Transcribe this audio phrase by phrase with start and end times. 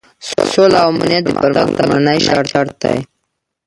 [0.51, 2.19] سوله او امنیت د پرمختګ لومړنی
[2.49, 2.97] شرط دی.